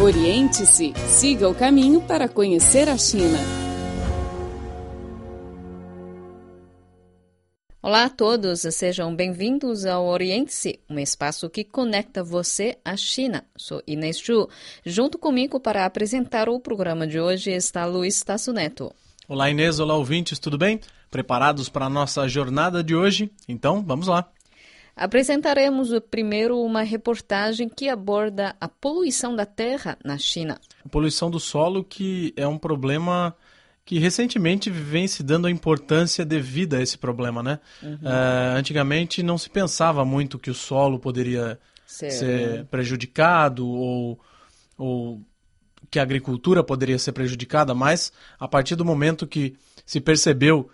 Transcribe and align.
Oriente-se, 0.00 0.94
siga 1.06 1.46
o 1.46 1.54
caminho 1.54 2.00
para 2.00 2.26
conhecer 2.26 2.88
a 2.88 2.96
China. 2.96 3.38
Olá 7.82 8.04
a 8.04 8.08
todos, 8.08 8.60
sejam 8.60 9.14
bem-vindos 9.14 9.84
ao 9.84 10.06
Oriente-se, 10.06 10.80
um 10.88 10.98
espaço 10.98 11.50
que 11.50 11.62
conecta 11.62 12.24
você 12.24 12.78
à 12.82 12.96
China. 12.96 13.44
Sou 13.54 13.82
Inês 13.86 14.18
Chu. 14.18 14.48
Junto 14.84 15.18
comigo 15.18 15.60
para 15.60 15.84
apresentar 15.84 16.48
o 16.48 16.58
programa 16.58 17.06
de 17.06 17.20
hoje 17.20 17.50
está 17.50 17.84
Luiz 17.84 18.22
Tasso 18.22 18.50
Neto. 18.50 18.90
Olá 19.28 19.50
Inês, 19.50 19.78
olá 19.78 19.94
ouvintes, 19.94 20.38
tudo 20.38 20.56
bem? 20.56 20.80
Preparados 21.10 21.68
para 21.68 21.84
a 21.84 21.90
nossa 21.90 22.26
jornada 22.26 22.82
de 22.82 22.96
hoje? 22.96 23.30
Então, 23.46 23.84
vamos 23.84 24.06
lá. 24.06 24.26
Apresentaremos 24.94 25.90
primeiro 26.10 26.60
uma 26.60 26.82
reportagem 26.82 27.68
que 27.68 27.88
aborda 27.88 28.54
a 28.60 28.68
poluição 28.68 29.34
da 29.34 29.46
terra 29.46 29.96
na 30.04 30.18
China. 30.18 30.60
A 30.84 30.88
poluição 30.88 31.30
do 31.30 31.40
solo 31.40 31.82
que 31.82 32.32
é 32.36 32.46
um 32.46 32.58
problema 32.58 33.34
que 33.84 33.98
recentemente 33.98 34.70
vem 34.70 35.08
se 35.08 35.22
dando 35.22 35.46
a 35.46 35.50
importância 35.50 36.24
devida 36.24 36.76
a 36.76 36.82
esse 36.82 36.96
problema, 36.96 37.42
né? 37.42 37.58
Uhum. 37.82 37.94
Uh, 37.94 38.56
antigamente 38.56 39.22
não 39.22 39.36
se 39.36 39.50
pensava 39.50 40.04
muito 40.04 40.38
que 40.38 40.50
o 40.50 40.54
solo 40.54 40.98
poderia 40.98 41.58
ser, 41.84 42.10
ser 42.10 42.64
prejudicado 42.66 43.66
ou, 43.66 44.20
ou 44.78 45.20
que 45.90 45.98
a 45.98 46.02
agricultura 46.02 46.62
poderia 46.62 46.98
ser 46.98 47.12
prejudicada, 47.12 47.74
mas 47.74 48.12
a 48.38 48.46
partir 48.46 48.76
do 48.76 48.84
momento 48.84 49.26
que 49.26 49.56
se 49.84 50.00
percebeu 50.00 50.70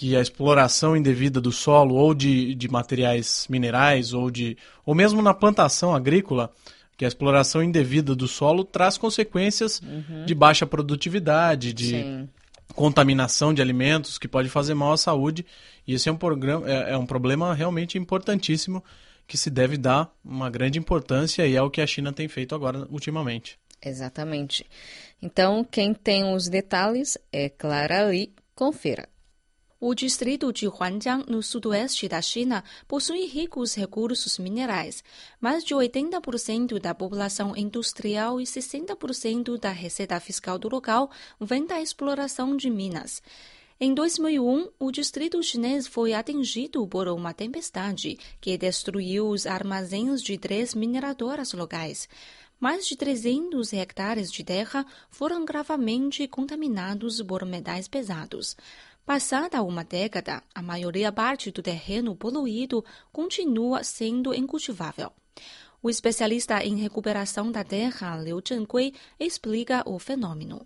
que 0.00 0.16
a 0.16 0.20
exploração 0.22 0.96
indevida 0.96 1.42
do 1.42 1.52
solo 1.52 1.94
ou 1.94 2.14
de, 2.14 2.54
de 2.54 2.68
materiais 2.68 3.46
minerais 3.50 4.14
ou 4.14 4.30
de 4.30 4.56
ou 4.82 4.94
mesmo 4.94 5.20
na 5.20 5.34
plantação 5.34 5.94
agrícola 5.94 6.50
que 6.96 7.04
a 7.04 7.08
exploração 7.08 7.62
indevida 7.62 8.14
do 8.14 8.26
solo 8.26 8.64
traz 8.64 8.96
consequências 8.96 9.78
uhum. 9.82 10.24
de 10.24 10.34
baixa 10.34 10.64
produtividade, 10.64 11.74
de 11.74 11.90
Sim. 11.90 12.28
contaminação 12.74 13.52
de 13.52 13.60
alimentos 13.60 14.16
que 14.16 14.26
pode 14.26 14.48
fazer 14.48 14.72
mal 14.72 14.92
à 14.92 14.96
saúde. 14.96 15.44
E 15.86 15.92
esse 15.92 16.08
é 16.08 16.12
um, 16.12 16.16
programa, 16.16 16.66
é, 16.66 16.92
é 16.92 16.96
um 16.96 17.04
problema 17.04 17.52
realmente 17.52 17.98
importantíssimo 17.98 18.82
que 19.26 19.36
se 19.36 19.50
deve 19.50 19.76
dar 19.76 20.10
uma 20.24 20.48
grande 20.48 20.78
importância 20.78 21.46
e 21.46 21.56
é 21.56 21.60
o 21.60 21.68
que 21.68 21.82
a 21.82 21.86
China 21.86 22.10
tem 22.10 22.26
feito 22.26 22.54
agora 22.54 22.86
ultimamente. 22.90 23.58
Exatamente. 23.84 24.64
Então, 25.20 25.62
quem 25.62 25.92
tem 25.92 26.24
os 26.34 26.48
detalhes 26.48 27.18
é 27.30 27.50
Clara 27.50 28.10
Li. 28.10 28.32
Confira. 28.54 29.06
O 29.82 29.94
distrito 29.94 30.52
de 30.52 30.68
Huanjiang, 30.68 31.24
no 31.26 31.42
sudoeste 31.42 32.06
da 32.06 32.20
China, 32.20 32.62
possui 32.86 33.24
ricos 33.24 33.74
recursos 33.74 34.38
minerais. 34.38 35.02
Mais 35.40 35.64
de 35.64 35.74
80% 35.74 36.78
da 36.78 36.94
população 36.94 37.56
industrial 37.56 38.38
e 38.42 38.44
60% 38.44 39.58
da 39.58 39.70
receita 39.70 40.20
fiscal 40.20 40.58
do 40.58 40.68
local 40.68 41.10
vem 41.40 41.64
da 41.64 41.80
exploração 41.80 42.54
de 42.58 42.68
minas. 42.68 43.22
Em 43.80 43.94
2001, 43.94 44.68
o 44.78 44.92
distrito 44.92 45.42
chinês 45.42 45.86
foi 45.86 46.12
atingido 46.12 46.86
por 46.86 47.08
uma 47.08 47.32
tempestade 47.32 48.18
que 48.38 48.58
destruiu 48.58 49.28
os 49.30 49.46
armazéns 49.46 50.22
de 50.22 50.36
três 50.36 50.74
mineradoras 50.74 51.54
locais. 51.54 52.06
Mais 52.60 52.86
de 52.86 52.94
300 52.94 53.72
hectares 53.72 54.30
de 54.30 54.44
terra 54.44 54.84
foram 55.08 55.46
gravemente 55.46 56.28
contaminados 56.28 57.22
por 57.22 57.46
metais 57.46 57.88
pesados. 57.88 58.54
Passada 59.10 59.60
uma 59.64 59.82
década, 59.82 60.40
a 60.54 60.62
maioria 60.62 61.10
parte 61.10 61.50
do 61.50 61.60
terreno 61.60 62.14
poluído 62.14 62.84
continua 63.12 63.82
sendo 63.82 64.32
incultivável. 64.32 65.10
O 65.82 65.90
especialista 65.90 66.62
em 66.62 66.76
recuperação 66.76 67.50
da 67.50 67.64
terra, 67.64 68.16
Liu 68.18 68.40
Zhengui, 68.40 68.94
explica 69.18 69.82
o 69.84 69.98
fenômeno. 69.98 70.64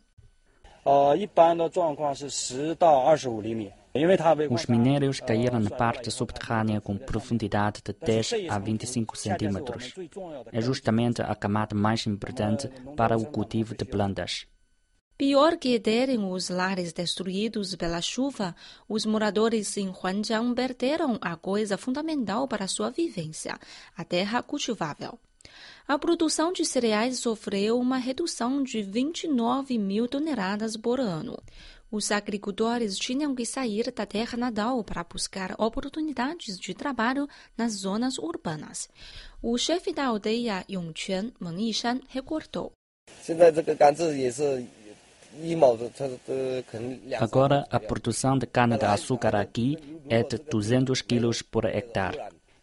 Os 4.50 4.66
minérios 4.66 5.20
caíram 5.20 5.58
na 5.58 5.70
parte 5.70 6.10
subterrânea 6.10 6.82
com 6.82 6.98
profundidade 6.98 7.80
de 7.82 7.94
10 7.94 8.50
a 8.50 8.58
25 8.58 9.16
centímetros. 9.16 9.94
É 10.52 10.60
justamente 10.60 11.22
a 11.22 11.34
camada 11.34 11.74
mais 11.74 12.06
importante 12.06 12.68
para 12.94 13.16
o 13.16 13.24
cultivo 13.24 13.74
de 13.74 13.86
plantas. 13.86 14.46
Pior 15.16 15.56
que 15.56 15.78
terem 15.78 16.24
os 16.24 16.48
lares 16.48 16.92
destruídos 16.92 17.76
pela 17.76 18.00
chuva, 18.00 18.54
os 18.88 19.06
moradores 19.06 19.76
em 19.76 19.88
Huanjiang 19.88 20.52
perderam 20.54 21.18
a 21.20 21.36
coisa 21.36 21.78
fundamental 21.78 22.48
para 22.48 22.66
sua 22.66 22.90
vivência, 22.90 23.56
a 23.96 24.04
terra 24.04 24.42
cultivável. 24.42 25.16
A 25.86 25.96
produção 25.96 26.52
de 26.52 26.64
cereais 26.64 27.20
sofreu 27.20 27.78
uma 27.78 27.96
redução 27.96 28.60
de 28.62 28.82
29 28.82 29.78
mil 29.78 30.08
toneladas 30.08 30.76
por 30.76 30.98
ano. 30.98 31.38
Os 31.92 32.10
agricultores 32.10 32.98
tinham 32.98 33.36
que 33.36 33.46
sair 33.46 33.92
da 33.92 34.04
terra 34.04 34.36
natal 34.36 34.82
para 34.82 35.04
buscar 35.04 35.54
oportunidades 35.58 36.58
de 36.58 36.74
trabalho 36.74 37.28
nas 37.56 37.72
zonas 37.74 38.18
urbanas. 38.18 38.88
O 39.40 39.56
chefe 39.56 39.92
da 39.92 40.06
aldeia 40.06 40.64
Yongquan, 40.68 41.30
Meng 41.38 41.62
Yishan, 41.62 42.00
recordou. 42.08 42.72
Agora, 47.18 47.66
a 47.70 47.80
produção 47.80 48.38
de 48.38 48.46
cana-de-açúcar 48.46 49.34
aqui 49.36 49.76
é 50.08 50.22
de 50.22 50.38
200 50.38 51.02
quilos 51.02 51.42
por 51.42 51.64
hectare. 51.64 52.18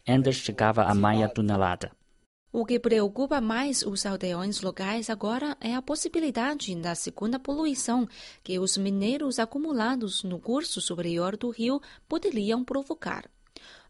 Antes 0.08 0.38
chegava 0.38 0.84
a 0.84 0.96
meia 0.96 1.28
tonelada. 1.30 1.92
O 2.54 2.66
que 2.66 2.78
preocupa 2.80 3.40
mais 3.40 3.82
os 3.82 4.06
aldeões 4.06 4.62
locais 4.62 5.10
agora 5.10 5.56
é 5.62 5.74
a 5.74 5.82
possibilidade 5.82 6.76
da 6.76 6.94
segunda 6.96 7.40
poluição 7.40 8.06
que 8.44 8.60
os 8.60 8.76
mineiros 8.76 9.40
acumulados 9.40 10.22
no 10.24 10.38
curso 10.38 10.82
superior 10.82 11.38
do 11.38 11.50
rio 11.50 11.82
poderiam 12.10 12.62
provocar. 12.62 13.24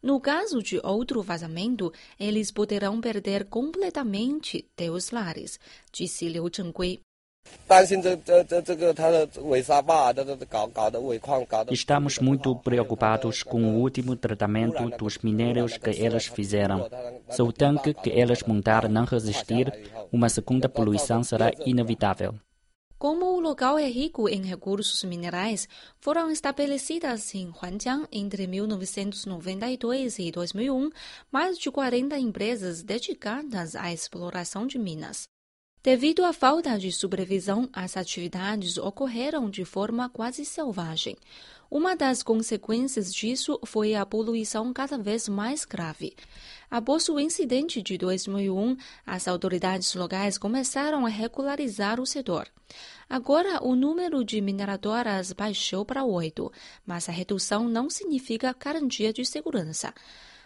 No 0.02 0.20
caso 0.20 0.62
de 0.62 0.80
outro 0.84 1.24
vazamento, 1.24 1.91
eles 2.20 2.52
poderão 2.52 3.02
perder 3.02 3.46
completamente 3.46 4.68
seus 4.78 5.09
lares, 5.09 5.59
disse 5.91 6.28
Liu 6.28 6.47
Chengui. 6.53 7.02
Estamos 11.72 12.19
muito 12.19 12.56
preocupados 12.57 13.44
com 13.44 13.63
o 13.63 13.79
último 13.79 14.16
tratamento 14.18 14.90
dos 14.97 15.18
minérios 15.19 15.78
que 15.78 15.90
eles 15.91 16.25
fizeram. 16.25 16.90
Se 17.29 17.41
o 17.41 17.53
tanque 17.53 17.94
que 17.94 18.09
eles 18.09 18.44
montaram 18.44 18.90
não 18.90 19.06
resistir, 19.06 19.72
uma 20.12 20.28
segunda 20.28 20.68
poluição 20.68 21.24
será 21.24 21.50
inevitável. 21.66 22.35
Como 22.97 23.25
o 23.25 23.40
local 23.40 23.79
é 23.79 23.88
rico 23.88 24.28
em 24.28 24.44
recursos 24.44 25.03
minerais, 25.06 25.68
foram 26.00 26.29
estabelecidas 26.29 27.34
em 27.34 27.50
Huanjiang 27.50 28.06
entre 28.12 28.46
1992 28.47 30.19
e 30.19 30.29
2001 30.29 30.90
mais 31.31 31.58
de 31.58 31.72
40 31.72 32.19
empresas 32.19 32.84
dedicadas 32.84 33.75
à 33.78 33.91
exploração 33.94 34.68
de 34.68 34.78
minas. 34.78 35.31
Devido 35.84 36.24
à 36.24 36.31
falta 36.31 36.78
de 36.78 36.92
supervisão, 36.92 37.68
as 37.74 37.97
atividades 37.97 38.78
ocorreram 38.78 39.50
de 39.50 39.66
forma 39.66 40.08
quase 40.09 40.46
selvagem. 40.46 41.18
Uma 41.72 41.96
das 41.96 42.22
consequências 42.22 43.12
disso 43.12 43.59
foi 43.66 43.96
a 43.96 44.06
poluição 44.06 44.72
cada 44.72 44.96
vez 44.96 45.28
mais 45.28 45.66
grave. 45.66 46.16
Após 46.70 47.09
o 47.09 47.20
incidente 47.20 47.81
de 47.81 47.97
2001, 47.97 48.78
as 49.08 49.28
autoridades 49.28 49.96
locais 49.96 50.38
começaram 50.38 51.03
a 51.03 51.09
regularizar 51.09 52.00
o 52.00 52.06
setor. 52.06 52.47
Agora, 53.09 53.64
o 53.64 53.75
número 53.75 54.24
de 54.24 54.40
mineradoras 54.40 55.34
baixou 55.34 55.84
para 55.84 56.03
oito, 56.03 56.52
mas 56.86 57.09
a 57.09 57.12
redução 57.12 57.68
não 57.68 57.90
significa 57.90 58.56
garantia 58.58 59.12
de 59.12 59.25
segurança. 59.25 59.91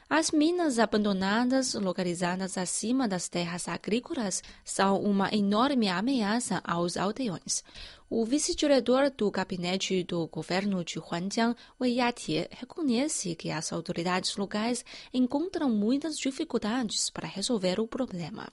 As 0.07 0.29
minas 0.29 0.77
abandonadas, 0.77 1.73
localizadas 1.73 2.59
acima 2.59 3.07
das 3.07 3.27
terras 3.27 3.67
agrícolas, 3.67 4.43
são 4.63 5.01
uma 5.01 5.33
enorme 5.33 5.89
ameaça 5.89 6.61
aos 6.63 6.95
aldeões. 6.95 7.63
O 8.07 8.23
vice-diretor 8.23 9.09
do 9.09 9.31
gabinete 9.31 10.03
do 10.03 10.27
governo 10.27 10.85
de 10.85 10.99
Huanjiang, 10.99 11.55
Wei 11.81 11.95
Yatie, 11.95 12.47
reconhece 12.51 13.35
que 13.35 13.49
as 13.49 13.73
autoridades 13.73 14.37
locais 14.37 14.85
encontram 15.11 15.71
muitas 15.71 16.19
dificuldades 16.19 17.09
para 17.09 17.27
resolver 17.27 17.79
o 17.79 17.87
problema. 17.87 18.47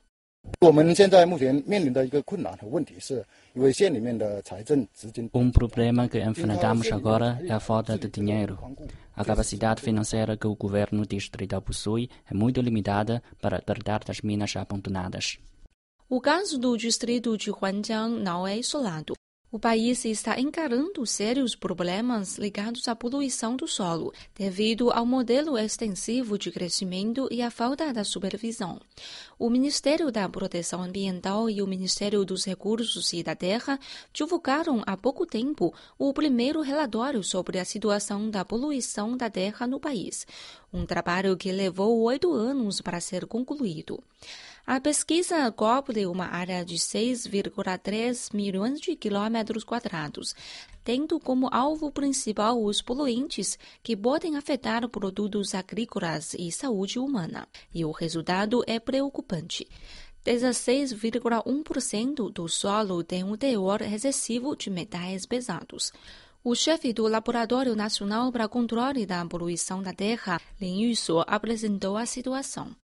Um 5.34 5.50
problema 5.50 6.08
que 6.08 6.18
enfrentamos 6.18 6.92
agora 6.92 7.40
é 7.44 7.52
a 7.52 7.60
falta 7.60 7.98
de 7.98 8.08
dinheiro. 8.08 8.58
A 9.14 9.24
capacidade 9.24 9.82
financeira 9.82 10.36
que 10.36 10.46
o 10.46 10.56
governo 10.56 11.06
distrital 11.06 11.62
possui 11.62 12.08
é 12.30 12.34
muito 12.34 12.60
limitada 12.60 13.22
para 13.40 13.60
tratar 13.60 14.04
das 14.04 14.20
minas 14.20 14.56
abandonadas. 14.56 15.38
O 16.08 16.20
caso 16.20 16.58
do 16.58 16.76
distrito 16.76 17.36
de 17.36 17.50
Huanjiang 17.50 18.20
não 18.20 18.46
é 18.46 18.58
isolado. 18.58 19.14
O 19.52 19.58
país 19.58 20.06
está 20.06 20.40
encarando 20.40 21.04
sérios 21.04 21.54
problemas 21.54 22.38
ligados 22.38 22.88
à 22.88 22.96
poluição 22.96 23.54
do 23.54 23.68
solo, 23.68 24.10
devido 24.34 24.90
ao 24.90 25.04
modelo 25.04 25.58
extensivo 25.58 26.38
de 26.38 26.50
crescimento 26.50 27.28
e 27.30 27.42
à 27.42 27.50
falta 27.50 27.92
da 27.92 28.02
supervisão. 28.02 28.80
O 29.38 29.50
Ministério 29.50 30.10
da 30.10 30.26
Proteção 30.26 30.82
Ambiental 30.82 31.50
e 31.50 31.60
o 31.60 31.66
Ministério 31.66 32.24
dos 32.24 32.46
Recursos 32.46 33.12
e 33.12 33.22
da 33.22 33.36
Terra 33.36 33.78
divulgaram 34.10 34.82
há 34.86 34.96
pouco 34.96 35.26
tempo 35.26 35.74
o 35.98 36.14
primeiro 36.14 36.62
relatório 36.62 37.22
sobre 37.22 37.58
a 37.58 37.64
situação 37.66 38.30
da 38.30 38.46
poluição 38.46 39.18
da 39.18 39.28
terra 39.28 39.66
no 39.66 39.78
país, 39.78 40.26
um 40.72 40.86
trabalho 40.86 41.36
que 41.36 41.52
levou 41.52 42.00
oito 42.00 42.32
anos 42.32 42.80
para 42.80 43.02
ser 43.02 43.26
concluído. 43.26 44.02
A 44.64 44.80
pesquisa 44.80 45.50
cobre 45.50 46.06
uma 46.06 46.26
área 46.26 46.64
de 46.64 46.76
6,3 46.76 48.32
milhões 48.32 48.80
de 48.80 48.94
quilômetros 48.94 49.64
quadrados, 49.64 50.36
tendo 50.84 51.18
como 51.18 51.48
alvo 51.50 51.90
principal 51.90 52.62
os 52.62 52.80
poluentes 52.80 53.58
que 53.82 53.96
podem 53.96 54.36
afetar 54.36 54.88
produtos 54.88 55.52
agrícolas 55.52 56.34
e 56.34 56.52
saúde 56.52 57.00
humana. 57.00 57.48
E 57.74 57.84
o 57.84 57.90
resultado 57.90 58.62
é 58.64 58.78
preocupante. 58.78 59.66
16,1% 60.24 62.32
do 62.32 62.48
solo 62.48 63.02
tem 63.02 63.24
um 63.24 63.36
teor 63.36 63.82
excessivo 63.82 64.54
de 64.54 64.70
metais 64.70 65.26
pesados. 65.26 65.92
O 66.44 66.54
chefe 66.54 66.92
do 66.92 67.08
Laboratório 67.08 67.74
Nacional 67.74 68.30
para 68.30 68.48
Controle 68.48 69.06
da 69.06 69.26
Poluição 69.26 69.82
da 69.82 69.92
Terra, 69.92 70.40
Lin 70.60 70.82
Yuso, 70.82 71.24
apresentou 71.26 71.96
a 71.96 72.06
situação. 72.06 72.80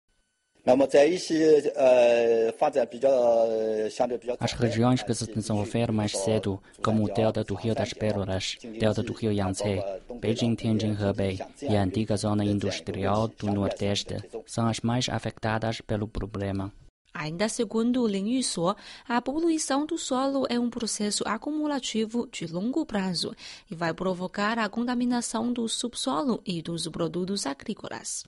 As 4.41 4.53
regiões 4.53 5.03
que 5.03 5.15
se 5.15 5.27
desenvolveram 5.33 5.95
mais 5.95 6.11
cedo, 6.11 6.61
como 6.83 7.05
o 7.05 7.15
delta 7.15 7.45
do 7.45 7.55
Rio 7.55 7.73
das 7.73 7.93
Pérolas, 7.93 8.57
delta 8.79 9.01
do 9.01 9.13
Rio 9.13 9.31
Yangtze, 9.33 9.81
Beijing, 10.21 10.57
Tianjin, 10.57 10.97
Hebei 11.01 11.39
e 11.63 11.77
a 11.77 11.83
antiga 11.83 12.17
zona 12.17 12.45
industrial 12.45 13.29
do 13.29 13.47
Nordeste, 13.47 14.17
são 14.45 14.67
as 14.67 14.81
mais 14.81 15.09
afetadas 15.09 15.81
pelo 15.81 16.09
problema. 16.09 16.73
Ainda 17.15 17.49
segundo 17.49 18.07
Lin 18.07 18.29
Yusuo, 18.37 18.75
a 19.09 19.23
poluição 19.23 19.87
do 19.87 19.97
solo 19.97 20.47
é 20.51 20.59
um 20.59 20.69
processo 20.69 21.23
acumulativo 21.27 22.27
de 22.27 22.47
longo 22.47 22.85
prazo 22.85 23.35
e 23.71 23.75
vai 23.75 23.95
provocar 23.95 24.59
a 24.59 24.69
contaminação 24.69 25.53
do 25.53 25.67
subsolo 25.69 26.43
e 26.45 26.61
dos 26.61 26.89
produtos 26.89 27.47
agrícolas. 27.47 28.25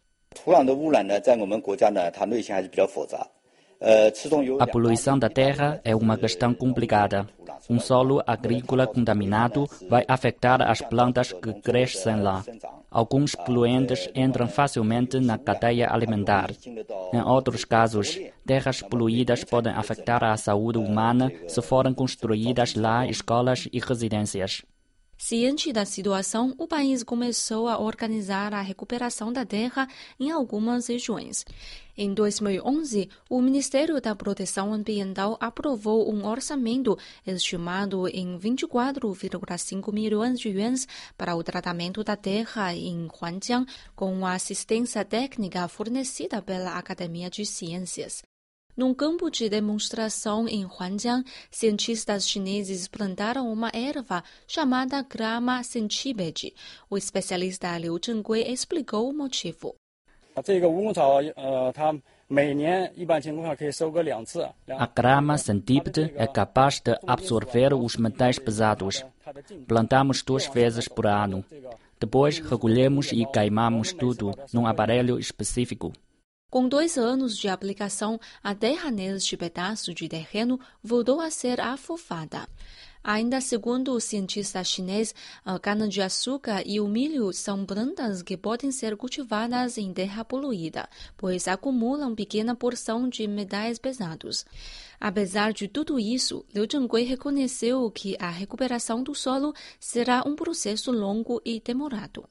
A 4.58 4.66
poluição 4.66 5.18
da 5.18 5.28
terra 5.28 5.80
é 5.84 5.94
uma 5.94 6.18
questão 6.18 6.52
complicada. 6.52 7.28
Um 7.70 7.78
solo 7.78 8.22
agrícola 8.26 8.86
contaminado 8.86 9.68
vai 9.88 10.04
afetar 10.08 10.62
as 10.62 10.80
plantas 10.80 11.32
que 11.32 11.52
crescem 11.60 12.20
lá. 12.20 12.44
Alguns 12.90 13.34
poluentes 13.34 14.08
entram 14.14 14.48
facilmente 14.48 15.20
na 15.20 15.38
cadeia 15.38 15.92
alimentar. 15.92 16.50
Em 17.12 17.20
outros 17.20 17.64
casos, 17.64 18.18
terras 18.46 18.80
poluídas 18.80 19.44
podem 19.44 19.72
afetar 19.72 20.24
a 20.24 20.36
saúde 20.36 20.78
humana 20.78 21.30
se 21.46 21.60
forem 21.60 21.92
construídas 21.94 22.74
lá 22.74 23.06
escolas 23.06 23.68
e 23.72 23.78
residências. 23.78 24.62
Ciente 25.20 25.72
da 25.72 25.84
situação, 25.84 26.54
o 26.56 26.68
país 26.68 27.02
começou 27.02 27.66
a 27.66 27.76
organizar 27.76 28.54
a 28.54 28.62
recuperação 28.62 29.32
da 29.32 29.44
terra 29.44 29.88
em 30.18 30.30
algumas 30.30 30.86
regiões. 30.86 31.44
Em 31.96 32.14
2011, 32.14 33.10
o 33.28 33.42
Ministério 33.42 34.00
da 34.00 34.14
Proteção 34.14 34.72
Ambiental 34.72 35.36
aprovou 35.40 36.08
um 36.08 36.24
orçamento 36.24 36.96
estimado 37.26 38.06
em 38.06 38.38
24,5 38.38 39.92
milhões 39.92 40.38
de 40.38 40.50
yuans 40.50 40.86
para 41.16 41.34
o 41.34 41.42
tratamento 41.42 42.04
da 42.04 42.16
terra 42.16 42.72
em 42.72 43.08
Huanjiang, 43.08 43.66
com 43.96 44.24
a 44.24 44.34
assistência 44.34 45.04
técnica 45.04 45.66
fornecida 45.66 46.40
pela 46.40 46.78
Academia 46.78 47.28
de 47.28 47.44
Ciências. 47.44 48.22
Num 48.78 48.94
campo 48.94 49.28
de 49.28 49.48
demonstração 49.48 50.46
em 50.46 50.64
Huanjiang, 50.64 51.24
cientistas 51.50 52.28
chineses 52.28 52.86
plantaram 52.86 53.52
uma 53.52 53.72
erva 53.74 54.22
chamada 54.46 55.02
grama 55.02 55.64
centípede. 55.64 56.54
O 56.88 56.96
especialista 56.96 57.76
Liu 57.76 57.98
Zhenggui 58.00 58.42
explicou 58.42 59.10
o 59.10 59.12
motivo. 59.12 59.74
A 64.68 64.86
grama 64.86 65.38
centípede 65.38 66.12
é 66.14 66.26
capaz 66.28 66.78
de 66.78 66.96
absorver 67.04 67.74
os 67.74 67.96
metais 67.96 68.38
pesados. 68.38 69.04
Plantamos 69.66 70.22
duas 70.22 70.46
vezes 70.46 70.86
por 70.86 71.08
ano. 71.08 71.44
Depois 71.98 72.38
recolhemos 72.38 73.10
e 73.10 73.26
queimamos 73.26 73.92
tudo 73.92 74.32
num 74.52 74.68
aparelho 74.68 75.18
específico. 75.18 75.92
Com 76.50 76.66
dois 76.66 76.96
anos 76.96 77.36
de 77.36 77.46
aplicação, 77.46 78.18
a 78.42 78.54
terra 78.54 78.90
neste 78.90 79.36
pedaço 79.36 79.92
de 79.92 80.08
terreno 80.08 80.58
voltou 80.82 81.20
a 81.20 81.30
ser 81.30 81.60
afofada. 81.60 82.48
Ainda 83.04 83.38
segundo 83.42 83.92
o 83.92 84.00
cientista 84.00 84.64
chinês, 84.64 85.14
a 85.44 85.58
cana-de-açúcar 85.58 86.62
e 86.64 86.80
o 86.80 86.88
milho 86.88 87.34
são 87.34 87.66
plantas 87.66 88.22
que 88.22 88.34
podem 88.34 88.72
ser 88.72 88.96
cultivadas 88.96 89.76
em 89.76 89.92
terra 89.92 90.24
poluída, 90.24 90.88
pois 91.18 91.46
acumulam 91.46 92.14
pequena 92.14 92.56
porção 92.56 93.10
de 93.10 93.26
metais 93.26 93.78
pesados. 93.78 94.46
Apesar 94.98 95.52
de 95.52 95.68
tudo 95.68 95.98
isso, 95.98 96.46
Liu 96.54 96.66
Zhenggui 96.70 97.02
reconheceu 97.02 97.90
que 97.90 98.16
a 98.18 98.30
recuperação 98.30 99.02
do 99.02 99.14
solo 99.14 99.52
será 99.78 100.22
um 100.26 100.34
processo 100.34 100.90
longo 100.90 101.42
e 101.44 101.60
demorado. 101.60 102.26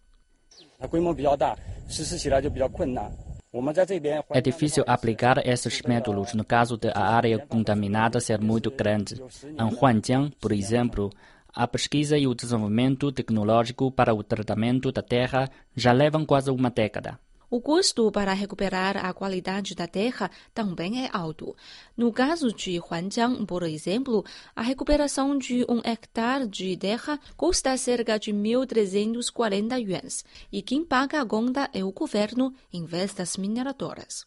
É 4.32 4.42
difícil 4.42 4.84
aplicar 4.88 5.46
esses 5.46 5.82
métodos 5.82 6.34
no 6.34 6.44
caso 6.44 6.78
de 6.78 6.90
a 6.90 7.00
área 7.00 7.40
contaminada 7.40 8.20
ser 8.20 8.40
muito 8.40 8.72
grande. 8.72 9.22
Em 9.44 9.76
Huanjiang, 9.76 10.32
por 10.40 10.52
exemplo, 10.52 11.12
a 11.54 11.68
pesquisa 11.68 12.18
e 12.18 12.28
o 12.28 12.36
desenvolvimento 12.36 13.12
tecnológico 13.12 13.92
para 13.92 14.14
o 14.14 14.24
tratamento 14.24 14.92
da 14.92 15.02
terra 15.02 15.50
já 15.76 15.92
levam 15.92 16.26
quase 16.26 16.52
uma 16.52 16.70
década. 16.70 17.20
O 17.50 17.62
custo 17.62 18.12
para 18.12 18.34
recuperar 18.34 19.06
a 19.06 19.14
qualidade 19.14 19.74
da 19.74 19.88
terra 19.88 20.30
também 20.54 21.06
é 21.06 21.10
alto. 21.14 21.56
No 21.96 22.12
caso 22.12 22.52
de 22.52 22.78
Huanjiang, 22.78 23.46
por 23.46 23.64
exemplo, 23.64 24.26
a 24.54 24.62
recuperação 24.62 25.38
de 25.38 25.66
um 25.70 25.80
hectare 25.82 26.46
de 26.46 26.76
terra 26.76 27.18
custa 27.38 27.78
cerca 27.78 28.20
de 28.20 28.34
1.340 28.34 29.80
yuans, 29.80 30.26
e 30.52 30.62
quem 30.62 30.84
paga 30.84 31.22
a 31.22 31.26
conta 31.26 31.70
é 31.74 31.86
o 31.86 31.92
governo 31.94 32.54
em 32.74 32.84
vez 32.84 33.14
das 33.14 33.38
mineradoras. 33.38 34.26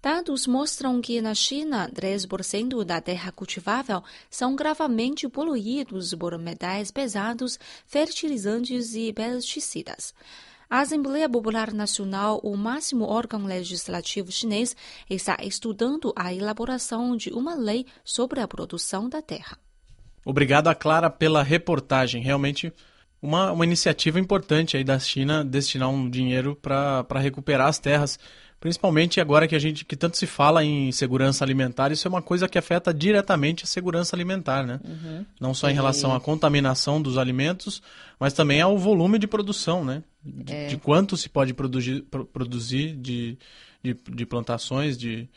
Dados 0.00 0.46
mostram 0.46 1.00
que 1.00 1.20
na 1.20 1.34
China, 1.34 1.90
3% 1.92 2.84
da 2.84 3.00
terra 3.00 3.32
cultivável 3.32 4.04
são 4.30 4.54
gravemente 4.54 5.26
poluídos 5.28 6.14
por 6.14 6.38
metais 6.38 6.90
pesados, 6.90 7.58
fertilizantes 7.86 8.94
e 8.94 9.12
pesticidas. 9.12 10.14
A 10.68 10.80
Assembleia 10.80 11.28
Popular 11.28 11.72
Nacional, 11.72 12.40
o 12.42 12.56
máximo 12.56 13.04
órgão 13.04 13.44
legislativo 13.44 14.32
chinês, 14.32 14.74
está 15.08 15.36
estudando 15.42 16.12
a 16.16 16.32
elaboração 16.32 17.16
de 17.16 17.30
uma 17.30 17.54
lei 17.54 17.86
sobre 18.04 18.40
a 18.40 18.48
produção 18.48 19.08
da 19.08 19.22
terra. 19.22 19.58
Obrigado 20.24 20.68
a 20.68 20.74
Clara 20.74 21.10
pela 21.10 21.42
reportagem. 21.42 22.22
Realmente 22.22 22.72
uma, 23.20 23.52
uma 23.52 23.64
iniciativa 23.64 24.18
importante 24.18 24.76
aí 24.76 24.84
da 24.84 24.98
China 24.98 25.44
destinar 25.44 25.88
um 25.88 26.08
dinheiro 26.08 26.56
para 26.56 27.20
recuperar 27.20 27.68
as 27.68 27.78
terras 27.78 28.18
Principalmente 28.64 29.20
agora 29.20 29.46
que 29.46 29.54
a 29.54 29.58
gente 29.58 29.84
que 29.84 29.94
tanto 29.94 30.16
se 30.16 30.26
fala 30.26 30.64
em 30.64 30.90
segurança 30.90 31.44
alimentar, 31.44 31.92
isso 31.92 32.08
é 32.08 32.10
uma 32.10 32.22
coisa 32.22 32.48
que 32.48 32.56
afeta 32.56 32.94
diretamente 32.94 33.64
a 33.64 33.66
segurança 33.66 34.16
alimentar, 34.16 34.66
né? 34.66 34.80
Uhum. 34.82 35.26
Não 35.38 35.52
só 35.52 35.68
em 35.68 35.74
relação 35.74 36.14
à 36.14 36.18
contaminação 36.18 37.02
dos 37.02 37.18
alimentos, 37.18 37.82
mas 38.18 38.32
também 38.32 38.62
ao 38.62 38.78
volume 38.78 39.18
de 39.18 39.26
produção, 39.26 39.84
né? 39.84 40.02
De, 40.24 40.52
é. 40.52 40.66
de 40.68 40.76
quanto 40.78 41.16
se 41.16 41.28
pode 41.28 41.52
produzir, 41.52 42.02
produzir 42.32 42.96
de, 42.96 43.36
de, 43.82 43.94
de 43.94 44.24
plantações, 44.24 44.96
de 44.96 45.28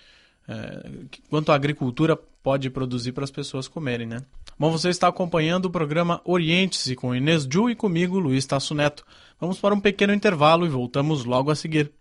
é, 0.47 0.89
quanto 1.29 1.51
a 1.51 1.55
agricultura 1.55 2.15
pode 2.15 2.69
produzir 2.69 3.11
para 3.11 3.25
as 3.25 3.31
pessoas 3.31 3.67
comerem, 3.67 4.07
né? 4.07 4.21
Bom, 4.57 4.71
você 4.71 4.89
está 4.89 5.07
acompanhando 5.07 5.65
o 5.65 5.69
programa 5.69 6.21
Oriente-se 6.23 6.95
com 6.95 7.13
Inês 7.13 7.45
Ju 7.51 7.69
e 7.69 7.75
comigo, 7.75 8.17
Luiz 8.17 8.45
Tasso 8.45 8.73
Neto. 8.73 9.05
Vamos 9.39 9.59
para 9.59 9.75
um 9.75 9.79
pequeno 9.79 10.13
intervalo 10.13 10.65
e 10.65 10.69
voltamos 10.69 11.25
logo 11.25 11.51
a 11.51 11.55
seguir. 11.55 11.91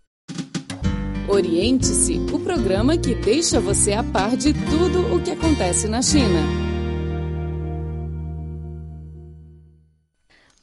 Oriente-se, 1.28 2.18
o 2.32 2.38
programa 2.38 2.96
que 2.96 3.14
deixa 3.14 3.60
você 3.60 3.92
a 3.92 4.04
par 4.04 4.36
de 4.36 4.54
tudo 4.54 5.14
o 5.14 5.20
que 5.20 5.32
acontece 5.32 5.88
na 5.88 6.00
China. 6.00 6.65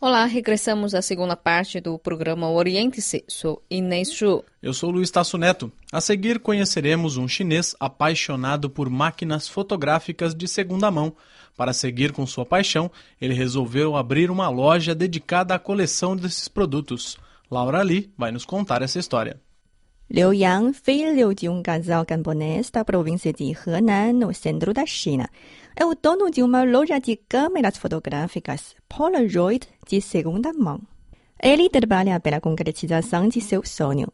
Olá, 0.06 0.26
regressamos 0.26 0.94
à 0.94 1.02
segunda 1.02 1.34
parte 1.34 1.80
do 1.80 1.98
programa 1.98 2.52
Oriente-se. 2.52 3.24
Sou 3.26 3.64
Inês 3.70 4.12
Chu. 4.12 4.44
Eu 4.62 4.74
sou 4.74 4.92
Luiz 4.92 5.10
Tasso 5.10 5.38
Neto. 5.38 5.72
A 5.94 6.02
seguir 6.02 6.40
conheceremos 6.40 7.16
um 7.16 7.26
chinês 7.26 7.74
apaixonado 7.80 8.70
por 8.70 8.90
máquinas 8.90 9.48
fotográficas 9.48 10.36
de 10.36 10.46
segunda 10.46 10.92
mão. 10.92 11.16
Para 11.56 11.72
seguir 11.72 12.12
com 12.12 12.28
sua 12.28 12.46
paixão, 12.46 12.92
ele 13.22 13.34
resolveu 13.34 13.96
abrir 13.96 14.30
uma 14.30 14.50
loja 14.50 14.94
dedicada 14.94 15.56
à 15.56 15.58
coleção 15.58 16.18
desses 16.18 16.50
produtos. 16.50 17.18
Laura 17.50 17.82
Lee 17.82 18.12
vai 18.18 18.30
nos 18.30 18.44
contar 18.44 18.82
essa 18.82 19.00
história. 19.00 19.40
Liu 20.12 20.34
Yang, 20.34 20.74
filho 20.74 21.34
de 21.34 21.48
um 21.48 21.64
casal 21.64 22.06
camponês 22.06 22.70
da 22.70 22.84
província 22.84 23.32
de 23.32 23.54
Henan, 23.66 24.14
no 24.14 24.34
centro 24.34 24.74
da 24.74 24.86
China, 24.86 25.30
é 25.76 25.86
o 25.86 25.96
dono 25.96 26.30
de 26.30 26.44
uma 26.44 26.64
loja 26.64 27.00
de 27.00 27.16
câmeras 27.16 27.78
fotográficas 27.78 28.76
Polaroid 28.88 29.68
de 29.88 30.02
segunda 30.02 30.54
mão. 30.54 30.82
Ele 31.42 31.70
trabalha 31.70 32.20
pela 32.20 32.40
concretização 32.40 33.28
de 33.28 33.42
seu 33.42 33.66
sonho. 33.66 34.08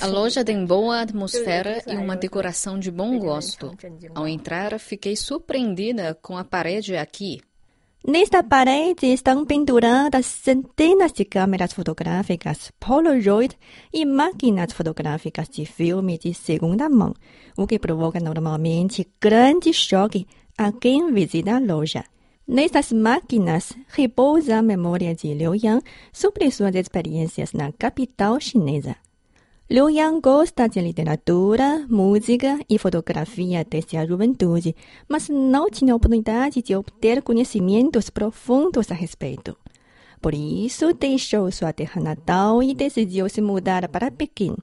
A 0.00 0.06
loja 0.06 0.44
tem 0.44 0.64
boa 0.64 1.00
atmosfera 1.00 1.82
e 1.86 1.96
uma 1.96 2.16
decoração 2.16 2.78
de 2.78 2.90
bom 2.90 3.18
gosto. 3.18 3.76
Ao 4.14 4.26
entrar, 4.28 4.78
fiquei 4.78 5.16
surpreendida 5.16 6.14
com 6.22 6.38
a 6.38 6.44
parede 6.44 6.96
aqui. 6.96 7.40
Nesta 8.08 8.40
parede 8.44 9.06
estão 9.06 9.44
penduradas 9.44 10.26
centenas 10.26 11.12
de 11.12 11.24
câmeras 11.24 11.72
fotográficas 11.72 12.70
Polaroid 12.78 13.58
e 13.92 14.06
máquinas 14.06 14.72
fotográficas 14.72 15.48
de 15.48 15.66
filme 15.66 16.16
de 16.16 16.32
segunda 16.32 16.88
mão, 16.88 17.12
o 17.56 17.66
que 17.66 17.80
provoca 17.80 18.20
normalmente 18.20 19.08
grande 19.20 19.72
choque 19.72 20.24
a 20.56 20.70
quem 20.70 21.12
visita 21.12 21.56
a 21.56 21.58
loja. 21.58 22.04
Nestas 22.46 22.92
máquinas 22.92 23.76
repousa 23.88 24.58
a 24.58 24.62
memória 24.62 25.12
de 25.12 25.34
Liu 25.34 25.56
Yang 25.56 25.82
sobre 26.12 26.48
suas 26.52 26.76
experiências 26.76 27.52
na 27.52 27.72
capital 27.72 28.38
chinesa. 28.38 28.94
Liu 29.68 29.90
Yang 29.90 30.20
gosta 30.20 30.68
de 30.68 30.80
literatura, 30.80 31.84
música 31.90 32.56
e 32.70 32.78
fotografia 32.78 33.64
desde 33.64 33.96
a 33.96 34.06
juventude, 34.06 34.76
mas 35.08 35.28
não 35.28 35.68
tinha 35.68 35.92
oportunidade 35.92 36.62
de 36.62 36.76
obter 36.76 37.20
conhecimentos 37.20 38.08
profundos 38.08 38.92
a 38.92 38.94
respeito. 38.94 39.56
Por 40.22 40.34
isso, 40.34 40.94
deixou 40.94 41.50
sua 41.50 41.72
terra 41.72 42.00
natal 42.00 42.62
e 42.62 42.76
decidiu 42.76 43.28
se 43.28 43.40
mudar 43.40 43.88
para 43.88 44.08
Pequim. 44.08 44.54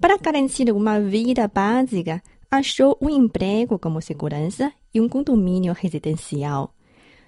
Para 0.00 0.16
garantir 0.16 0.72
uma 0.72 0.98
vida 0.98 1.46
básica, 1.46 2.22
achou 2.50 2.96
um 3.02 3.10
emprego 3.10 3.78
como 3.78 4.00
segurança 4.00 4.72
e 4.94 4.98
um 4.98 5.10
condomínio 5.10 5.74
residencial. 5.74 6.72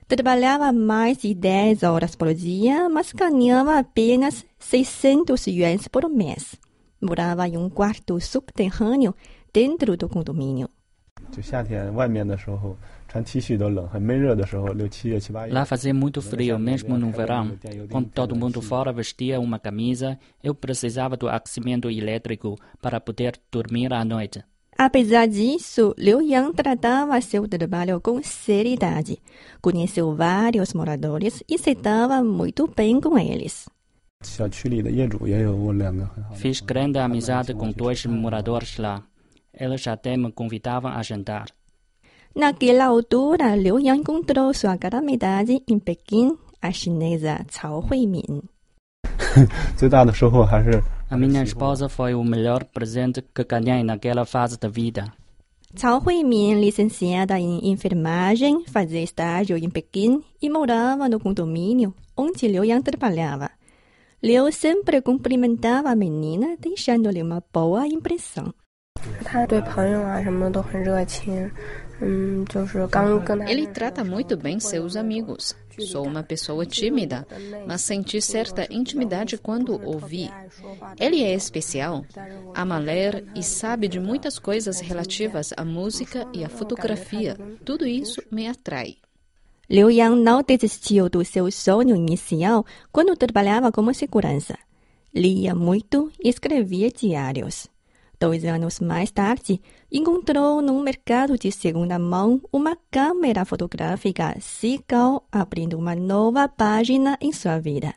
Trabalhava 0.08 0.72
mais 0.72 1.18
de 1.18 1.34
10 1.34 1.82
horas 1.82 2.16
por 2.16 2.32
dia, 2.32 2.88
mas 2.88 3.12
ganhava 3.12 3.78
apenas 3.78 4.42
600 4.58 5.46
yuans 5.48 5.86
por 5.86 6.08
mês 6.08 6.58
morava 7.00 7.48
em 7.48 7.56
um 7.56 7.70
quarto 7.70 8.20
subterrâneo 8.20 9.14
dentro 9.52 9.96
do 9.96 10.08
condomínio. 10.08 10.68
Lá 15.50 15.64
fazia 15.64 15.94
muito 15.94 16.22
frio, 16.22 16.58
mesmo 16.58 16.98
no 16.98 17.10
verão. 17.10 17.58
Quando 17.90 18.08
todo 18.08 18.36
mundo 18.36 18.60
fora 18.60 18.92
vestia 18.92 19.40
uma 19.40 19.58
camisa, 19.58 20.18
eu 20.42 20.54
precisava 20.54 21.16
do 21.16 21.28
aquecimento 21.28 21.90
elétrico 21.90 22.56
para 22.80 23.00
poder 23.00 23.40
dormir 23.50 23.92
à 23.92 24.04
noite. 24.04 24.42
Apesar 24.76 25.26
disso, 25.28 25.94
Liu 25.98 26.22
Yang 26.22 26.54
tratava 26.54 27.20
seu 27.20 27.46
trabalho 27.46 28.00
com 28.00 28.22
seriedade. 28.22 29.18
Conheceu 29.60 30.14
vários 30.14 30.72
moradores 30.72 31.42
e 31.46 31.58
se 31.58 31.74
dava 31.74 32.24
muito 32.24 32.66
bem 32.66 32.98
com 32.98 33.18
eles. 33.18 33.68
Fiz 36.34 36.60
grande 36.60 36.98
amizade 36.98 37.54
com 37.54 37.72
dois 37.72 38.04
moradores 38.04 38.76
lá. 38.76 39.02
Eles 39.52 39.86
até 39.88 40.16
me 40.16 40.30
convidavam 40.30 40.92
a 40.92 41.02
jantar. 41.02 41.46
Naquela 42.34 42.84
altura, 42.84 43.56
Liu 43.56 43.80
Yang 43.80 44.00
encontrou 44.00 44.52
sua 44.52 44.76
calamidade 44.76 45.62
em 45.66 45.78
Pequim, 45.78 46.36
a 46.60 46.70
chinesa 46.70 47.44
Cao 47.50 47.80
Huimin. 47.80 48.42
a 51.10 51.16
minha 51.16 51.42
esposa 51.42 51.88
foi 51.88 52.14
o 52.14 52.22
melhor 52.22 52.64
presente 52.64 53.24
que 53.34 53.44
ganhei 53.44 53.82
naquela 53.82 54.26
fase 54.26 54.58
da 54.58 54.68
vida. 54.68 55.10
Cao 55.74 56.02
Huimin, 56.04 56.60
licenciada 56.60 57.38
em 57.38 57.70
enfermagem, 57.70 58.64
fazia 58.66 59.02
estágio 59.02 59.56
em 59.56 59.70
Pequim 59.70 60.22
e 60.42 60.50
morava 60.50 61.08
no 61.08 61.18
condomínio 61.18 61.94
onde 62.16 62.46
Liu 62.46 62.64
Yang 62.64 62.82
trabalhava. 62.82 63.59
Liu 64.22 64.52
sempre 64.52 65.00
cumprimentava 65.00 65.88
a 65.88 65.96
menina, 65.96 66.54
deixando-lhe 66.58 67.22
uma 67.22 67.42
boa 67.50 67.86
impressão. 67.86 68.52
Ele 73.48 73.66
trata 73.68 74.04
muito 74.04 74.36
bem 74.36 74.60
seus 74.60 74.94
amigos. 74.94 75.56
Sou 75.78 76.06
uma 76.06 76.22
pessoa 76.22 76.66
tímida, 76.66 77.26
mas 77.66 77.80
senti 77.80 78.20
certa 78.20 78.66
intimidade 78.70 79.38
quando 79.38 79.80
ouvi. 79.82 80.30
Ele 80.98 81.22
é 81.22 81.32
especial, 81.32 82.04
ama 82.54 82.78
ler 82.78 83.24
e 83.34 83.42
sabe 83.42 83.88
de 83.88 83.98
muitas 83.98 84.38
coisas 84.38 84.80
relativas 84.80 85.54
à 85.56 85.64
música 85.64 86.26
e 86.34 86.44
à 86.44 86.48
fotografia. 86.50 87.38
Tudo 87.64 87.86
isso 87.86 88.22
me 88.30 88.46
atrai. 88.48 88.96
Liu 89.72 89.88
Yang 89.88 90.16
não 90.16 90.42
desistiu 90.42 91.08
do 91.08 91.24
seu 91.24 91.48
sonho 91.52 91.94
inicial 91.94 92.66
quando 92.90 93.14
trabalhava 93.14 93.70
como 93.70 93.94
segurança. 93.94 94.58
Lia 95.14 95.54
muito 95.54 96.10
e 96.18 96.28
escrevia 96.28 96.90
diários. 96.90 97.68
Dois 98.18 98.44
anos 98.44 98.80
mais 98.80 99.12
tarde, 99.12 99.60
encontrou 99.90 100.60
no 100.60 100.82
mercado 100.82 101.38
de 101.38 101.52
segunda 101.52 102.00
mão 102.00 102.40
uma 102.52 102.76
câmera 102.90 103.44
fotográfica 103.44 104.36
Seagull 104.40 105.22
abrindo 105.30 105.78
uma 105.78 105.94
nova 105.94 106.48
página 106.48 107.16
em 107.20 107.32
sua 107.32 107.60
vida. 107.60 107.94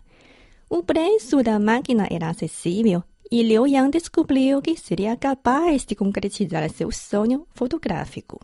O 0.70 0.84
preço 0.84 1.42
da 1.42 1.58
máquina 1.58 2.08
era 2.08 2.30
acessível 2.30 3.02
e 3.32 3.42
Liu 3.42 3.66
Yang 3.66 3.98
descobriu 3.98 4.62
que 4.62 4.78
seria 4.78 5.18
capaz 5.18 5.88
de 5.88 5.96
concretizar 5.96 6.70
seu 6.70 6.92
sonho 6.92 7.48
fotográfico. 7.56 8.40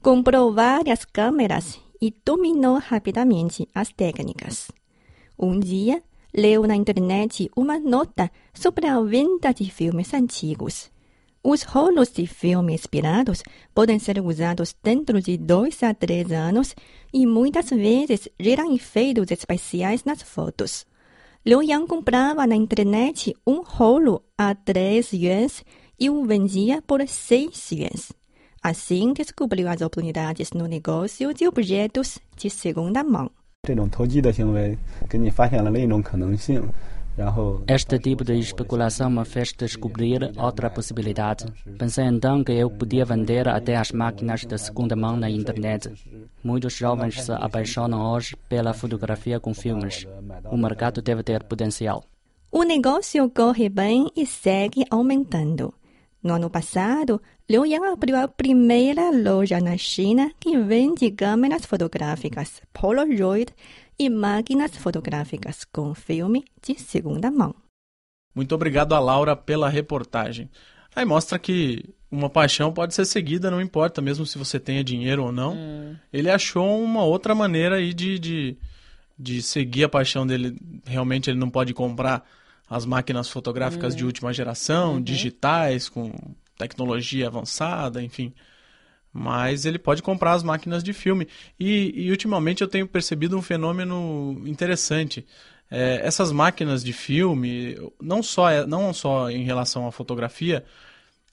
Comprou 0.00 0.52
várias 0.52 1.04
câmeras 1.04 1.82
e 2.04 2.14
dominou 2.22 2.76
rapidamente 2.76 3.66
as 3.74 3.90
técnicas. 3.90 4.70
Um 5.38 5.58
dia, 5.58 6.02
leu 6.36 6.66
na 6.66 6.76
internet 6.76 7.50
uma 7.56 7.78
nota 7.78 8.30
sobre 8.52 8.86
a 8.86 9.00
venda 9.00 9.54
de 9.54 9.70
filmes 9.70 10.12
antigos. 10.12 10.90
Os 11.42 11.62
rolos 11.62 12.12
de 12.12 12.26
filme 12.26 12.74
inspirados 12.74 13.42
podem 13.74 13.98
ser 13.98 14.20
usados 14.20 14.76
dentro 14.82 15.18
de 15.18 15.38
dois 15.38 15.82
a 15.82 15.94
três 15.94 16.30
anos 16.30 16.76
e 17.10 17.26
muitas 17.26 17.70
vezes 17.70 18.28
geram 18.38 18.74
efeitos 18.74 19.30
especiais 19.30 20.04
nas 20.04 20.20
fotos. 20.20 20.84
Liu 21.46 21.62
Yang 21.62 21.86
comprava 21.86 22.46
na 22.46 22.54
internet 22.54 23.34
um 23.46 23.62
rolo 23.62 24.22
a 24.36 24.54
3 24.54 25.10
yuans 25.14 25.64
e 25.98 26.10
o 26.10 26.22
vendia 26.26 26.82
por 26.82 27.06
6 27.06 27.72
yuans. 27.72 28.12
Assim, 28.64 29.12
descobriu 29.12 29.68
as 29.68 29.82
oportunidades 29.82 30.52
no 30.52 30.66
negócio 30.66 31.34
de 31.34 31.46
objetos 31.46 32.18
de 32.34 32.48
segunda 32.48 33.04
mão. 33.04 33.30
Este 37.68 37.98
tipo 37.98 38.24
de 38.24 38.38
especulação 38.38 39.10
me 39.10 39.22
fez 39.26 39.52
descobrir 39.52 40.32
outra 40.38 40.70
possibilidade. 40.70 41.44
Pensei 41.78 42.06
então 42.06 42.42
que 42.42 42.52
eu 42.52 42.70
podia 42.70 43.04
vender 43.04 43.46
até 43.48 43.76
as 43.76 43.92
máquinas 43.92 44.46
de 44.46 44.56
segunda 44.56 44.96
mão 44.96 45.14
na 45.14 45.28
internet. 45.28 45.92
Muitos 46.42 46.72
jovens 46.72 47.22
se 47.22 47.32
apaixonam 47.32 48.00
hoje 48.14 48.34
pela 48.48 48.72
fotografia 48.72 49.38
com 49.38 49.52
filmes. 49.52 50.08
O 50.50 50.56
mercado 50.56 51.02
deve 51.02 51.22
ter 51.22 51.44
potencial. 51.44 52.02
O 52.50 52.62
negócio 52.62 53.28
corre 53.28 53.68
bem 53.68 54.10
e 54.16 54.24
segue 54.24 54.86
aumentando. 54.90 55.74
No 56.24 56.32
ano 56.32 56.48
passado, 56.48 57.20
Liu 57.46 57.66
Yang 57.66 57.86
abriu 57.92 58.16
a 58.16 58.26
primeira 58.26 59.10
loja 59.10 59.60
na 59.60 59.76
China 59.76 60.30
que 60.40 60.56
vende 60.56 61.10
câmeras 61.10 61.66
fotográficas 61.66 62.62
Polaroid 62.72 63.52
e 63.98 64.08
máquinas 64.08 64.74
fotográficas 64.78 65.62
com 65.70 65.94
filme 65.94 66.42
de 66.62 66.80
segunda 66.80 67.30
mão. 67.30 67.54
Muito 68.34 68.54
obrigado 68.54 68.94
a 68.94 68.98
Laura 68.98 69.36
pela 69.36 69.68
reportagem. 69.68 70.48
Aí 70.96 71.04
mostra 71.04 71.38
que 71.38 71.84
uma 72.10 72.30
paixão 72.30 72.72
pode 72.72 72.94
ser 72.94 73.04
seguida, 73.04 73.50
não 73.50 73.60
importa, 73.60 74.00
mesmo 74.00 74.24
se 74.24 74.38
você 74.38 74.58
tenha 74.58 74.82
dinheiro 74.82 75.24
ou 75.24 75.30
não. 75.30 75.52
Hum. 75.52 75.96
Ele 76.10 76.30
achou 76.30 76.82
uma 76.82 77.04
outra 77.04 77.34
maneira 77.34 77.76
aí 77.76 77.92
de, 77.92 78.18
de, 78.18 78.56
de 79.18 79.42
seguir 79.42 79.84
a 79.84 79.88
paixão 79.90 80.26
dele. 80.26 80.56
Realmente 80.86 81.28
ele 81.28 81.38
não 81.38 81.50
pode 81.50 81.74
comprar 81.74 82.26
as 82.70 82.86
máquinas 82.86 83.28
fotográficas 83.28 83.92
hum. 83.92 83.98
de 83.98 84.06
última 84.06 84.32
geração, 84.32 84.94
uhum. 84.94 85.02
digitais, 85.02 85.90
com 85.90 86.10
tecnologia 86.56 87.26
avançada, 87.26 88.02
enfim. 88.02 88.32
mas 89.12 89.64
ele 89.64 89.78
pode 89.78 90.02
comprar 90.02 90.32
as 90.32 90.42
máquinas 90.42 90.82
de 90.82 90.92
filme. 90.92 91.28
E, 91.58 91.92
e 91.94 92.10
ultimamente 92.10 92.62
eu 92.62 92.68
tenho 92.68 92.86
percebido 92.86 93.36
um 93.36 93.42
fenômeno 93.42 94.42
interessante. 94.46 95.24
É, 95.70 96.00
essas 96.04 96.30
máquinas 96.32 96.84
de 96.84 96.92
filme, 96.92 97.76
não 98.00 98.22
só, 98.22 98.66
não 98.66 98.92
só 98.92 99.30
em 99.30 99.44
relação 99.44 99.86
à 99.86 99.92
fotografia, 99.92 100.64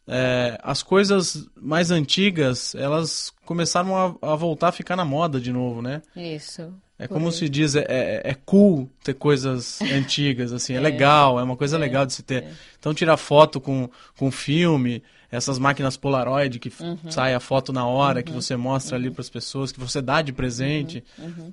é, 0.08 0.58
as 0.64 0.82
coisas 0.84 1.48
mais 1.56 1.92
antigas, 1.92 2.76
elas 2.76 3.32
começaram 3.46 3.96
a, 3.96 4.34
a, 4.34 4.36
voltar 4.36 4.70
a 4.70 4.72
ficar 4.72 4.96
na 4.96 5.06
moda 5.06 5.40
de 5.40 5.52
novo, 5.52 5.82
né? 5.82 6.02
Isso. 6.16 6.74
É 7.02 7.08
como 7.08 7.32
se 7.32 7.50
diz, 7.50 7.76
é, 7.76 7.84
é, 7.90 8.22
é, 8.26 8.38
cool 8.46 8.88
ter 9.04 9.16
coisas 9.16 9.82
antigas, 9.92 10.54
assim, 10.54 10.74
é, 10.74 10.78
é, 10.78 10.80
legal, 10.80 11.40
é 11.40 11.44
uma 11.44 11.58
coisa 11.58 11.76
é, 11.76 11.80
legal 11.80 12.06
de 12.06 12.14
se 12.14 12.22
ter. 12.22 12.44
É. 12.44 12.52
Então 12.78 12.94
tirar 12.94 13.18
foto 13.18 13.60
com, 13.60 13.90
com 14.16 14.30
filme, 14.30 15.02
essas 15.32 15.58
máquinas 15.58 15.98
Polaroid 15.98 16.60
que 16.60 16.72
uhum. 16.80 17.10
sai 17.10 17.34
a 17.34 17.40
foto 17.40 17.74
na 17.74 17.88
hora, 17.88 18.20
uhum. 18.20 18.24
que 18.24 18.32
você 18.32 18.56
mostra 18.56 18.96
uhum. 18.96 19.02
ali 19.04 19.12
para 19.12 19.22
as 19.22 19.32
pessoas, 19.32 19.72
que 19.72 19.80
você 19.80 20.00
dá 20.00 20.22
de 20.22 20.32
presente, 20.32 21.04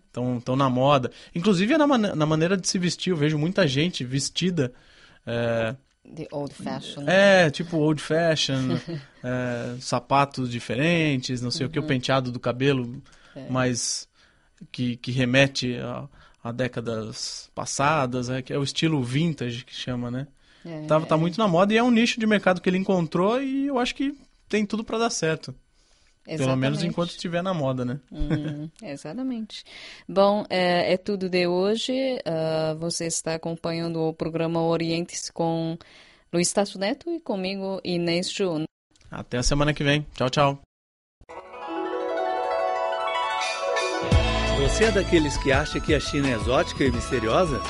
estão 0.07 0.25
uhum. 0.25 0.43
uhum. 0.47 0.57
na 0.57 0.69
moda. 0.69 1.11
Inclusive 1.35 1.73
é 1.73 1.79
na, 1.79 1.87
man 1.87 1.97
na 1.97 2.27
maneira 2.27 2.55
de 2.55 2.69
se 2.69 2.79
vestir, 2.79 3.13
eu 3.13 3.17
vejo 3.17 3.39
muita 3.39 3.67
gente 3.67 4.05
vestida. 4.05 4.71
É, 5.27 5.75
The 6.15 6.27
old 6.31 6.55
fashion. 6.55 7.05
É, 7.07 7.49
tipo 7.49 7.79
old 7.79 8.03
fashion, 8.03 8.79
sapatos 9.81 10.51
diferentes, 10.51 11.41
não 11.41 11.51
sei 11.51 11.67
o 11.67 11.71
que, 11.71 11.79
o 11.79 11.87
penteado 11.87 12.31
do 12.31 12.39
cabelo, 12.39 13.03
mas 13.49 14.09
que, 14.71 14.97
que 14.97 15.11
remete 15.11 15.77
a, 15.77 16.09
a 16.43 16.53
décadas 16.53 17.51
passadas, 17.55 18.31
é, 18.31 18.43
que 18.43 18.53
é 18.53 18.59
o 18.59 18.63
estilo 18.63 19.03
vintage 19.03 19.65
que 19.65 19.75
chama, 19.75 20.11
né? 20.11 20.27
É, 20.65 20.87
tá, 20.87 21.01
tá 21.01 21.17
muito 21.17 21.39
na 21.39 21.49
moda 21.49 21.73
e 21.73 21.77
é 21.77 21.83
um 21.83 21.91
nicho 21.91 22.19
de 22.19 22.27
mercado 22.27 22.61
que 22.61 22.69
ele 22.69 22.79
encontrou 22.79 23.41
e 23.41 23.67
eu 23.67 23.79
acho 23.79 23.95
que 23.95 24.15
tem 24.49 24.67
tudo 24.67 24.85
para 24.85 24.99
dar 24.99 25.11
certo. 25.11 25.55
Exatamente. 26.29 26.47
Pelo 26.47 26.57
menos 26.57 26.83
enquanto 26.83 27.11
estiver 27.11 27.43
na 27.43 27.55
moda, 27.55 27.87
né? 27.87 27.99
Hum, 28.13 28.69
exatamente. 28.83 29.65
Bom, 30.07 30.45
é, 30.51 30.93
é, 30.93 30.97
tudo 30.99 31.29
de 31.29 31.47
hoje. 31.47 31.93
Uh, 32.19 32.77
você 32.79 33.07
está 33.07 33.35
acompanhando 33.35 34.01
o 34.01 34.13
programa 34.13 34.61
Orientes 34.61 35.31
com 35.31 35.79
Luiz 36.31 36.53
Tasso 36.53 36.79
Neto 36.79 37.11
e 37.11 37.19
comigo 37.19 37.81
Inês 37.83 38.31
Jun. 38.31 38.65
Até 39.11 39.39
a 39.39 39.43
semana 39.43 39.73
que 39.73 39.83
vem. 39.83 40.07
Tchau, 40.15 40.29
tchau. 40.29 40.68
Você 44.59 44.85
é 44.85 44.91
daqueles 44.91 45.37
que 45.37 45.53
acha 45.53 45.79
que 45.79 45.95
a 45.95 46.01
China 46.01 46.29
é 46.29 46.33
exótica 46.33 46.83
e 46.83 46.91
misteriosa? 46.91 47.63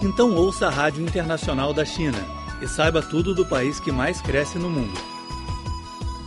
Então 0.00 0.34
ouça 0.34 0.68
a 0.68 0.70
Rádio 0.70 1.04
Internacional 1.04 1.74
da 1.74 1.84
China 1.84 2.18
e 2.62 2.66
saiba 2.66 3.02
tudo 3.02 3.34
do 3.34 3.44
país 3.44 3.78
que 3.78 3.92
mais 3.92 4.22
cresce 4.22 4.58
no 4.58 4.70
mundo. 4.70 4.98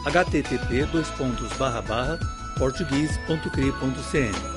http 0.06 0.88
português.cri.cn 2.60 4.57